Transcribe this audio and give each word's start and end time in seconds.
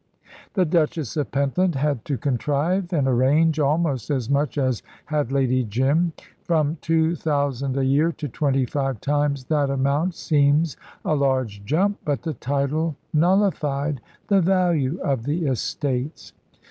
The 0.55 0.65
Duchess 0.65 1.15
of 1.15 1.29
Pentland 1.29 1.75
had 1.75 2.03
to 2.05 2.17
contrive 2.17 2.91
and 2.91 3.07
arrange 3.07 3.59
almost 3.59 4.09
as 4.09 4.31
much 4.31 4.57
as 4.57 4.81
had 5.05 5.31
Lady 5.31 5.63
Jim. 5.63 6.13
From 6.43 6.77
two 6.81 7.15
thousand 7.15 7.77
a 7.77 7.85
year 7.85 8.11
to 8.13 8.27
twenty 8.27 8.65
five 8.65 8.99
times 8.99 9.43
that 9.43 9.69
amount 9.69 10.15
seems 10.15 10.75
a 11.05 11.13
large 11.13 11.63
jump, 11.65 11.99
but 12.03 12.23
the 12.23 12.33
title 12.33 12.95
nullified 13.13 14.01
the 14.25 14.41
value 14.41 14.99
of 15.01 15.23
the 15.25 15.45
estates. 15.45 16.33